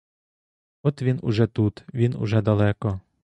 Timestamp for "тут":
1.47-1.83